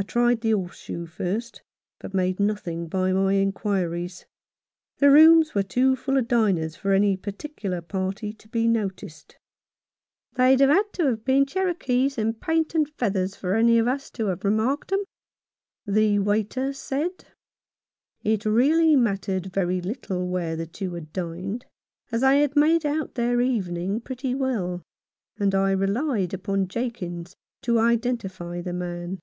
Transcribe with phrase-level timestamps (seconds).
[0.00, 1.64] I tried the Horse Shoe first,
[1.98, 4.26] but made nothing by my inquiries.
[4.98, 9.38] The rooms were too full of diners for any particular party to be noticed."
[10.36, 13.42] They'd have had to be Cherokees in paint and 130 John Faunces' Experiences.
[13.42, 13.44] No.
[13.56, 13.56] 29.
[13.56, 15.04] feathers for any of us to have remarked 'em,"
[15.84, 17.24] the waiter said.
[18.22, 21.66] It really mattered very little where the two had dined,
[22.12, 24.80] as I had made out their evening pretty well,
[25.40, 29.18] and I relied upon Jakins to identify the man.